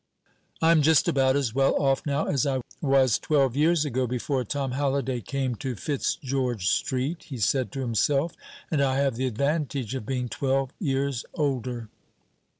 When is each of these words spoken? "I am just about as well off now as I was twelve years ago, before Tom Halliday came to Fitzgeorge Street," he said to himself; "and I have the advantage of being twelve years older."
"I 0.63 0.71
am 0.71 0.81
just 0.81 1.07
about 1.07 1.35
as 1.35 1.53
well 1.53 1.79
off 1.79 2.07
now 2.07 2.25
as 2.25 2.47
I 2.47 2.61
was 2.81 3.19
twelve 3.19 3.55
years 3.55 3.85
ago, 3.85 4.07
before 4.07 4.43
Tom 4.43 4.71
Halliday 4.71 5.21
came 5.21 5.53
to 5.57 5.75
Fitzgeorge 5.75 6.63
Street," 6.65 7.21
he 7.25 7.37
said 7.37 7.71
to 7.73 7.81
himself; 7.81 8.33
"and 8.71 8.81
I 8.81 8.95
have 8.97 9.13
the 9.15 9.27
advantage 9.27 9.93
of 9.93 10.07
being 10.07 10.27
twelve 10.27 10.71
years 10.79 11.23
older." 11.35 11.87